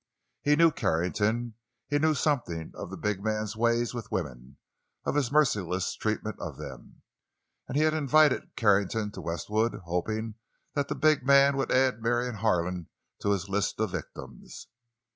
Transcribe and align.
He 0.41 0.55
knew 0.55 0.71
Carrington; 0.71 1.53
he 1.87 1.99
knew 1.99 2.15
something 2.15 2.71
of 2.73 2.89
the 2.89 2.97
big 2.97 3.23
man's 3.23 3.55
way 3.55 3.85
with 3.93 4.11
women, 4.11 4.57
of 5.05 5.13
his 5.13 5.31
merciless 5.31 5.93
treatment 5.93 6.39
of 6.39 6.57
them. 6.57 7.03
And 7.67 7.77
he 7.77 7.83
had 7.83 7.93
invited 7.93 8.55
Carrington 8.55 9.11
to 9.11 9.21
Westwood, 9.21 9.75
hoping 9.85 10.37
that 10.73 10.87
the 10.87 10.95
big 10.95 11.23
man 11.23 11.55
would 11.55 11.69
add 11.71 12.01
Marion 12.01 12.37
Harlan 12.37 12.89
to 13.19 13.29
his 13.29 13.47
list 13.47 13.79
of 13.79 13.91
victims. 13.91 14.69